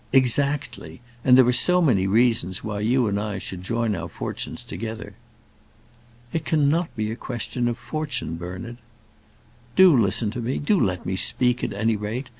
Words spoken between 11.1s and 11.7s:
speak,